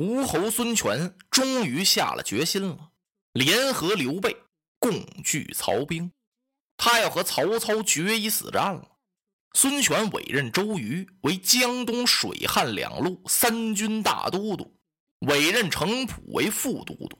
[0.00, 2.92] 吴侯孙权终于下了决心了，
[3.34, 4.34] 联合刘备
[4.78, 6.10] 共拒曹兵，
[6.78, 8.96] 他要和曹操决一死战了。
[9.52, 14.74] 孙权委任周瑜为江东水旱两路三军大都督，
[15.18, 17.18] 委任程普为副都督。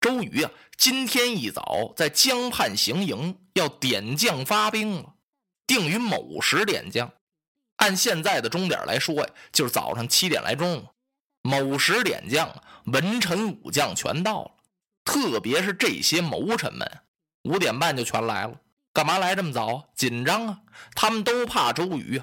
[0.00, 5.16] 周瑜啊，今天一早在江畔行营，要点将发兵了，
[5.66, 7.12] 定于某时点将。
[7.76, 10.82] 按现在的钟点来说呀，就是早上七点来钟。
[11.46, 12.52] 某时点将，
[12.86, 14.50] 文臣武将全到了，
[15.04, 17.00] 特别是这些谋臣们，
[17.44, 18.60] 五点半就全来了。
[18.92, 19.90] 干嘛来这么早？
[19.94, 20.60] 紧张啊！
[20.96, 22.20] 他们都怕周瑜。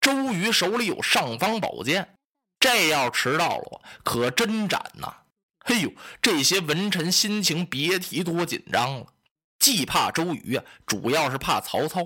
[0.00, 2.16] 周瑜手里有尚方宝剑，
[2.58, 5.14] 这要迟到了，可真斩呐！
[5.64, 9.06] 嘿呦，这些文臣心情别提多紧张了，
[9.58, 12.04] 既怕周瑜啊，主要是怕曹操。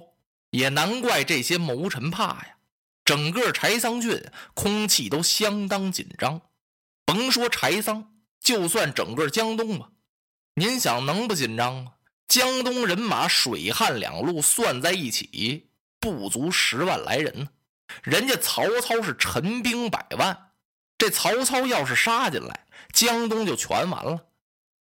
[0.51, 2.57] 也难怪这些谋臣怕呀。
[3.05, 6.43] 整个柴桑郡空气都相当紧张。
[7.09, 9.89] 甭说柴桑，就算整个江东吧，
[10.57, 11.93] 您想能不紧张吗？
[12.27, 17.49] 江东人马水旱两路算在一起，不足十万来人呢。
[18.03, 20.51] 人家曹操是陈兵百万，
[20.99, 24.27] 这曹操要是杀进来，江东就全完了。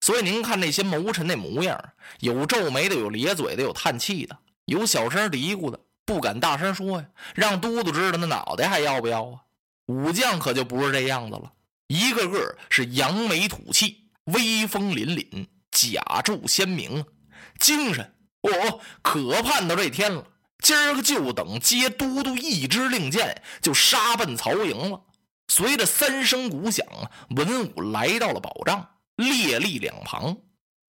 [0.02, 1.82] 所以您看那些谋臣那模样，
[2.20, 9.40] 有皱眉的，有咧嘴的，有叹气的，有小声嘀咕的，不敢大声说呀，让都督知道那脑袋还要不要啊？
[9.86, 11.54] 武将可就不是这样子了。
[11.88, 17.06] 一个个是扬眉吐气，威风凛凛，甲胄鲜明，
[17.60, 20.28] 精神哦，可盼到这天了。
[20.60, 25.02] 今儿个就等接都督一支令箭，就杀奔曹营了。
[25.48, 26.86] 随着三声鼓响，
[27.30, 30.36] 文武来到了宝帐，列立两旁。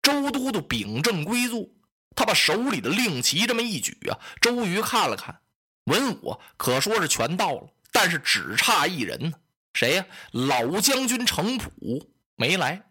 [0.02, 1.68] 周都督秉正归坐，
[2.16, 5.40] 他把手里的令旗这么一举啊，周瑜看了看，
[5.84, 9.32] 文武可说是全到了，但是只差一人呢。
[9.72, 10.06] 谁呀？
[10.32, 12.82] 老将军程普没来，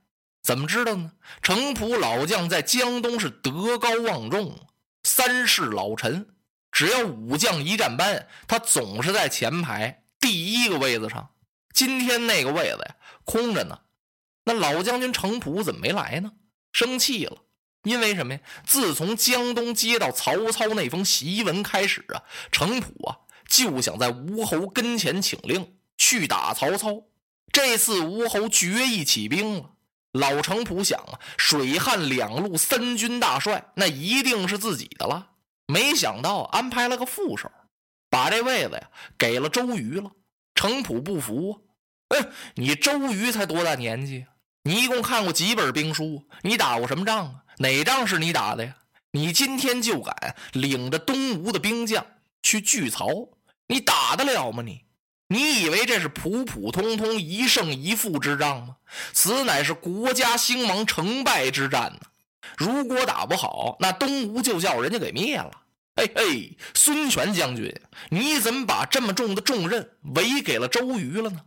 [0.42, 1.12] 怎么知道呢？
[1.42, 4.68] 程普老将在江东是德高望重，
[5.04, 6.36] 三世老臣，
[6.72, 11.32] 只要武将一站班，他总是在前排第一个位子上。
[11.74, 13.80] 今天那个位子呀，空着呢。
[14.46, 16.32] 那老将军程普怎么没来呢？
[16.72, 17.38] 生气了，
[17.84, 18.40] 因为什么呀？
[18.66, 25.76] 自从江东接到曹操那封檄文开始啊，程普啊就想在吴侯跟前请令。
[26.00, 27.04] 去打曹操，
[27.52, 29.74] 这次吴侯决意起兵了。
[30.14, 35.28] 老程普想啊，水旱两路三军大帅，那一定是自己的了。
[35.68, 37.52] 没想到安排了个副手，
[38.10, 38.90] 把这位子呀
[39.20, 40.10] 给了周瑜了。
[40.56, 44.26] 程普不服啊，哎，你周瑜才多大年纪？
[44.64, 46.28] 你一共看过几本兵书？
[46.42, 47.44] 你打过什么仗啊？
[47.60, 48.76] 哪仗是你打的呀？
[49.12, 52.06] 你今天就敢领着东吴的兵将
[52.42, 53.08] 去拒曹？
[53.68, 54.64] 你打得了吗？
[54.64, 54.86] 你？
[55.32, 58.78] 你以为这是普普通通一胜一负之仗吗？
[59.14, 62.00] 此乃是国家兴亡成败之战呢！
[62.58, 65.52] 如果打不好，那东吴就叫人家给灭了。
[65.96, 67.72] 嘿嘿，孙权将军，
[68.10, 71.42] 你怎么把这么重的重任委给了周瑜了呢？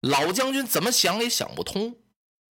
[0.00, 1.96] 老将军怎么想也想不通。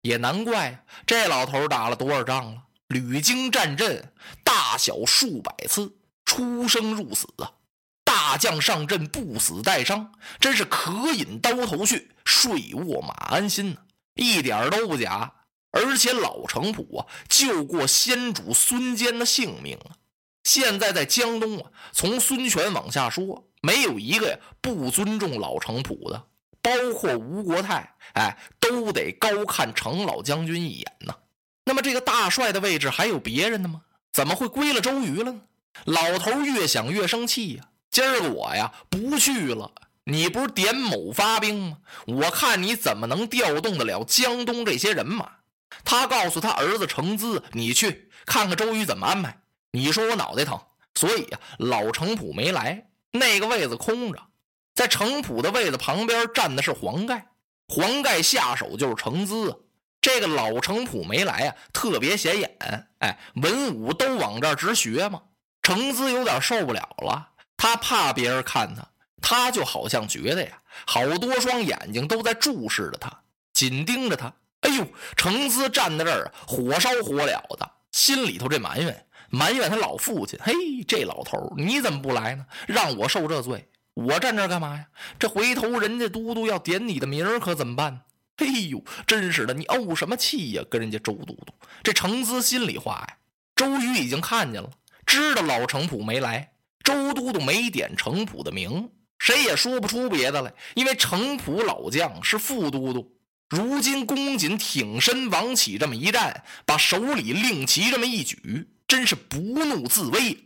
[0.00, 4.12] 也难怪这老头打了多少仗了，屡经战阵，
[4.43, 5.94] 大小数百次，
[6.25, 7.53] 出生入死啊！
[8.22, 13.76] 大将上阵不死带伤，真是可饮刀头血，睡卧马鞍心呢，
[14.14, 15.32] 一点都不假。
[15.72, 19.96] 而且老程普啊，救过先主孙坚的性命啊。
[20.44, 26.24] 现在在江东啊，从孙权往下说，没有一个呀不尊重老程普的，
[26.62, 31.12] 包括吴国太，哎，都得高看程老将军一眼呢。
[31.64, 33.82] 那么这个大帅的位置还有别人的吗？
[34.12, 35.40] 怎么会归了周瑜了呢？
[35.86, 37.64] 老头越想越生气呀。
[37.92, 39.70] 今儿个我呀不去了，
[40.04, 41.78] 你不是点某发兵吗？
[42.06, 45.28] 我看你怎么能调动得了江东这些人马？
[45.84, 49.43] 他告诉他儿子程资，你去看看周瑜怎么安排。
[49.72, 50.58] 你说我脑袋疼，
[50.94, 54.19] 所以呀，老程普没来，那个位子空着，
[54.75, 57.26] 在程普的位子旁边站的是黄盖，
[57.69, 59.66] 黄盖下手就是程资。
[60.00, 62.88] 这个老程普没来啊，特别显眼。
[63.00, 65.20] 哎，文武都往这儿直学嘛。
[65.62, 67.28] 程资有点受不了了。
[67.62, 68.85] 他怕别人看他，
[69.20, 73.23] 他就好像觉得呀，好多双眼睛都在注视着他，
[73.53, 74.35] 紧盯着他。
[74.62, 74.85] 哎呦，
[75.17, 80.37] 程资站在这儿，火烧火燎的，心里头这埋怨，埋怨他老父亲。
[80.43, 80.53] 嘿，
[80.88, 82.44] 这老头你怎么不来呢？
[82.67, 84.87] 让我受这罪，我站这干嘛呀？
[85.20, 88.00] 这回头人家都督要点你的名儿，可怎么办？
[88.38, 90.64] 哎呦，真是的，你怄什么气呀？
[90.69, 91.47] 跟人家周都督，
[91.85, 93.19] 这程资心里话呀，
[93.55, 94.69] 周瑜已经看见了，
[95.06, 96.49] 知道老程普没来。
[96.82, 100.52] 周都督没点程普的名，谁也说不出别的来。
[100.75, 103.12] 因为程普老将是副都督，
[103.49, 110.37] 如今公瑾挺身往起这么一站，把手里令旗这么一举，真是不怒自威。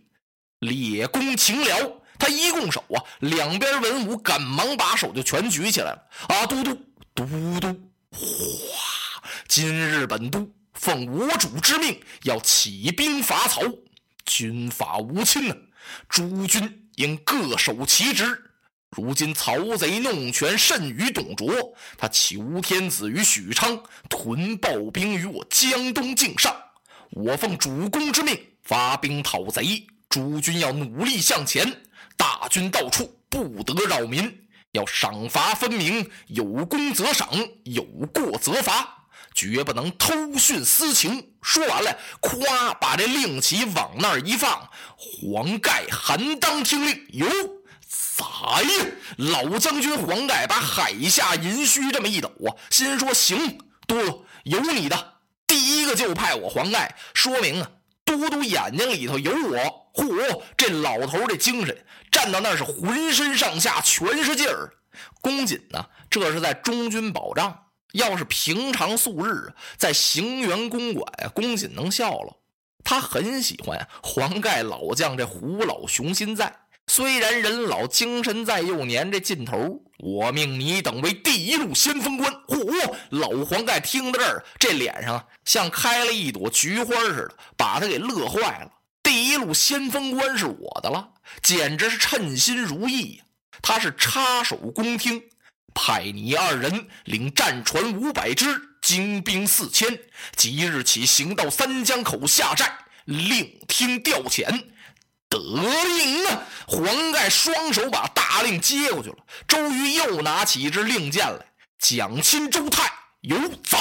[0.61, 6.09] 列公请了，他一拱手啊，两边文武赶忙把手就全举起来了。
[6.29, 6.75] 啊，都督，
[7.15, 7.25] 都
[7.61, 7.69] 督，
[8.11, 9.23] 哗！
[9.47, 13.63] 今日本都奉我主之命，要起兵伐曹，
[14.25, 15.55] 军法无亲呢，
[16.09, 18.43] 诸军应各守其职。
[18.91, 26.55] 如今曹贼弄权甚于董卓，他求天子于许昌，屯暴兵于我江东境上。
[27.11, 29.87] 我奉主公之命发兵讨贼。
[30.09, 31.83] 诸军要努力向前，
[32.17, 37.29] 大军到处不得扰民，要赏罚分明，有功则赏，
[37.65, 37.83] 有
[38.15, 39.06] 过则罚，
[39.37, 41.33] 绝不能偷训私情。
[41.43, 47.07] 说完了，咵，把这令旗往那儿一放，黄盖韩当听令。
[47.13, 47.29] 哟，
[48.17, 48.69] 咋呀？
[49.19, 57.71] 老将军黄盖把海下银须这么一抖啊，心说：行，多有你的，第一个就派我黄盖，说明啊。
[58.07, 59.59] 都督眼睛里头有我，
[59.93, 60.43] 嚯！
[60.57, 61.77] 这老头这精神，
[62.11, 64.73] 站到那是浑身上下全是劲儿。
[65.21, 67.66] 公瑾呢，这是在中军保障。
[67.97, 72.37] 要是平常素日，在行辕公馆，公瑾能笑了。
[72.85, 76.55] 他很喜欢黄盖老将这虎老雄心在。
[76.89, 82.33] 虽然人老精神在，幼年这劲头，我命你等为第一路先锋官。
[82.47, 82.95] 嚯！
[83.11, 88.71] 老黄盖听到这儿，这脸上像开了一朵菊花似的，把他给乐坏了。
[89.03, 91.09] 第一路先锋官是我的了，
[91.43, 93.25] 简直是称心如意呀！
[93.63, 95.21] 他是插手公听，
[95.77, 98.47] 派你二人领战船五百只，
[98.81, 100.01] 精兵四千，
[100.35, 104.65] 即日起行到三江口下寨，另听调遣。
[105.29, 106.43] 得令啊！
[106.67, 109.17] 黄盖双手把大令接过去了。
[109.47, 111.47] 周瑜又拿起一支令箭来，
[111.79, 112.91] 蒋钦、周泰
[113.21, 113.79] 有载，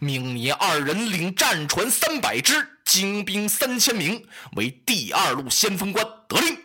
[0.00, 4.26] 命你二人领战船三百只，精兵三千名，
[4.56, 6.04] 为第二路先锋官。
[6.26, 6.58] 得令，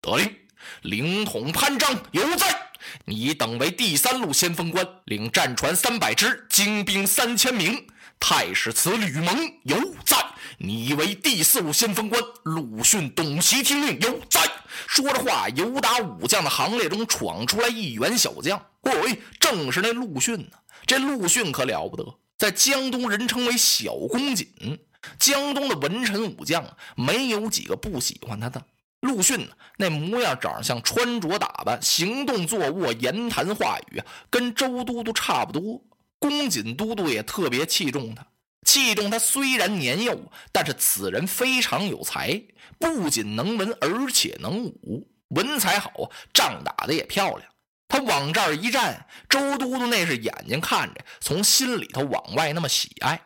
[0.00, 0.36] 得令。
[0.82, 2.69] 领统潘璋有在，
[3.04, 7.86] 你等为第三路先锋官，领战船三百只，精兵三千名。
[8.18, 9.34] 太史慈吕蒙
[9.64, 10.16] 有在，
[10.58, 12.22] 你为第四路先锋官。
[12.44, 14.40] 陆逊、董袭听令有在。
[14.86, 18.60] 说着话，由打武将的行列中闯出来一员小将。
[18.82, 20.58] 喂，正是那陆逊呢。
[20.86, 24.78] 这陆逊可了不得，在江东人称为小公瑾。
[25.18, 28.62] 江东的文臣武将没有几个不喜欢他的。
[29.00, 29.48] 陆逊，
[29.78, 35.82] 那模样、长相、穿着打扮、行动坐卧、言谈话语，跟周都督差不多。
[36.18, 38.26] 公瑾都督也特别器重他，
[38.66, 42.42] 器重他虽然年幼，但是此人非常有才，
[42.78, 47.42] 不仅能文，而且能武，文才好，仗打的也漂亮。
[47.88, 53.20] 他往这儿一站，周都督那是眼睛看着，从心里头往外那么喜爱，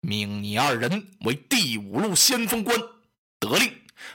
[0.00, 2.76] 命你二人为第五路先锋官，
[3.38, 3.72] 得令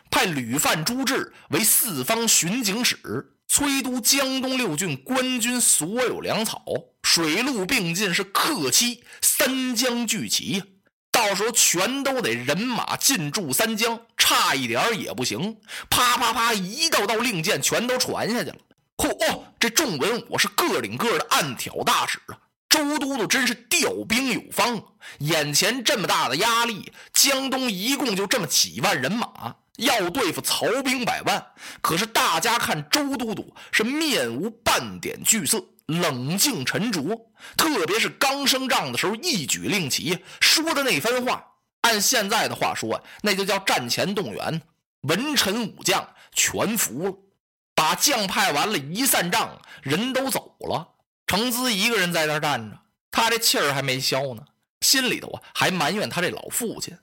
[0.09, 3.31] 派吕范、朱志为四方巡警使。
[3.47, 6.63] 催督江东六郡官军所有粮草，
[7.03, 10.63] 水陆并进，是克期三江聚齐。
[11.11, 15.57] 到时候全都得人马进驻三江，差一点也不行。
[15.91, 18.57] 啪啪啪，一道道令箭全都传下去了。
[18.97, 22.39] 嚯哦，这众文武是个领个的暗挑大使啊！
[22.67, 24.83] 周都督真是调兵有方，
[25.19, 29.55] 眼前这么大的压力，江东一共就这么几万人马。
[29.77, 31.47] 要对付曹兵百万，
[31.81, 37.01] 可是大家看周都督是面无半点惧色，冷静沉着。
[37.57, 41.45] 特别是刚升帐的时候，一举令旗，说的那番话，
[41.81, 44.61] 按现在的话说，那就叫战前动员。
[45.01, 47.13] 文臣武将全服了，
[47.75, 50.93] 把将派完了，一散帐，人都走了。
[51.27, 52.79] 程咨一个人在那站着，
[53.11, 54.43] 他这气儿还没消呢，
[54.81, 56.97] 心里头啊还埋怨他这老父亲。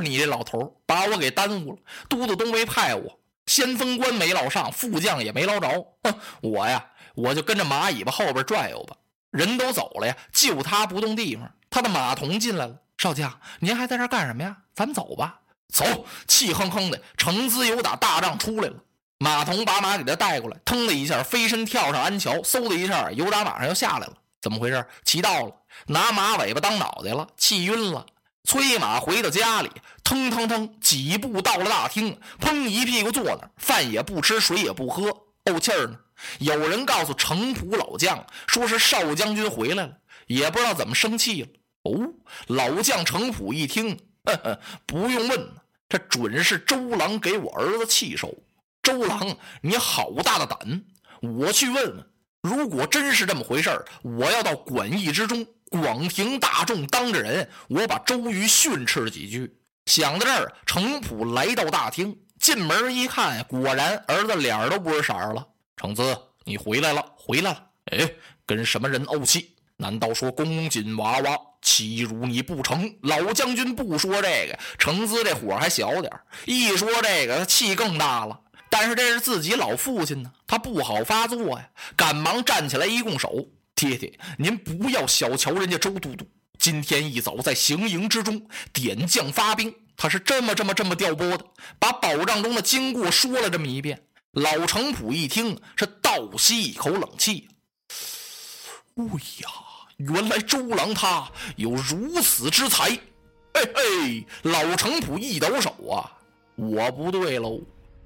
[0.00, 1.78] 是你这老头把我给耽误了，
[2.08, 5.68] 都督都没派我，先锋官没捞上，副将也没捞着。
[6.04, 8.96] 哼，我呀，我就跟着马尾巴后边转悠吧。
[9.30, 11.50] 人都走了呀，就他不动地方。
[11.68, 14.56] 他的马童进来了，少将，您还在这干什么呀？
[14.74, 15.38] 咱们走吧。
[15.72, 18.74] 走，气哼哼的，程子由打大帐出来了。
[19.18, 24.14] 马童把马给他带过来，腾的一下飞身跳上鞍桥，嗖的一下由打马上又下来了。
[24.40, 24.84] 怎么回事？
[25.04, 25.54] 骑到了，
[25.86, 28.06] 拿马尾巴当脑袋了，气晕了。
[28.44, 29.70] 催马回到家里，
[30.02, 35.98] 腾腾腾几步到了大厅，砰一屁股坐那儿，饭也不吃，水也不喝，怄气儿呢。
[36.38, 41.48] 有人告诉程普老将，说是少将军回来了，也不知道怎么生气了。
[41.82, 42.12] 哦，
[42.46, 45.48] 老将程普一听，呵呵，不用问，
[45.88, 48.34] 这准是周郎给我儿子气受。
[48.82, 50.82] 周郎，你好大的胆！
[51.20, 52.06] 我去问问，
[52.42, 59.56] 如果真是这么回事儿，我要到馆驿之中广庭大众当着人，我把周瑜训斥几句。
[59.86, 65.46] 想到这儿，程普来到大厅，进门一看，果然儿子脸都不是色儿了。
[65.76, 67.66] 程子，你回来了，回来了。
[67.92, 68.10] 哎，
[68.44, 69.54] 跟什么人怄气？
[69.76, 72.92] 难道说公瑾娃娃欺辱你不成？
[73.02, 76.12] 老将军不说这个，程子这火还小点
[76.46, 78.38] 一说这个，他气更大了。
[78.68, 83.48] 但是这是自己老父亲呢，他不好发作呀，赶忙站起来一拱手
[83.80, 86.26] ：“爹爹，您不要小瞧人家周都督。
[86.58, 91.46] 今天一早在行营之中点将发兵，他是这么这么这么调拨的，
[91.78, 97.48] 把保障中的经过说了这么一遍。”老程普一听，是倒吸一口冷气
[98.96, 99.48] ：“哎呀，
[99.96, 102.90] 原来周郎他有如此之才！”
[103.54, 106.12] 嘿嘿，老程普一抖手啊，
[106.54, 107.58] 我不对喽。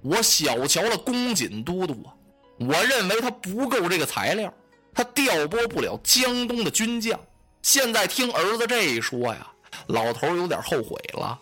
[0.02, 2.14] 我小瞧了公瑾都督啊！
[2.60, 4.54] 我认为他不够这个材料，
[4.94, 7.18] 他调拨不了江东的军将。
[7.62, 9.46] 现在听儿子这一说呀，
[9.86, 11.38] 老头有点后悔了。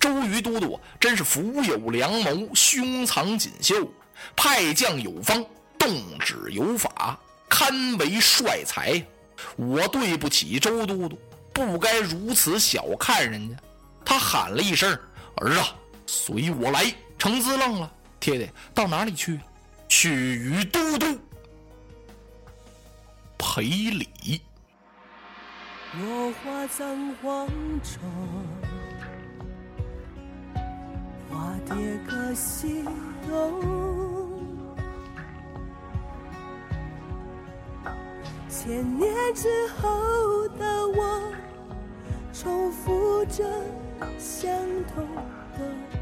[0.00, 3.90] 周瑜都督真是福有良谋，胸藏锦绣，
[4.34, 5.44] 派将有方，
[5.78, 9.02] 动止有法，堪为帅才。
[9.56, 11.18] 我对不起周都督，
[11.52, 13.56] 不该如此小看人家。
[14.04, 14.98] 他喊了一声
[15.36, 15.74] ：“儿啊，
[16.06, 17.92] 随我来！”程子愣了。
[18.20, 19.38] 爹爹到哪里去？
[19.88, 21.06] 去与都督
[23.56, 24.42] 赔礼。
[25.98, 27.48] 落花葬黄
[27.82, 27.98] 冢，
[31.30, 31.74] 花蝶
[32.06, 32.84] 各西
[33.26, 33.62] 东。
[38.50, 41.32] 千年之后的我，
[42.34, 43.42] 重复着
[44.18, 44.52] 相
[44.94, 45.02] 同
[45.56, 45.95] 的。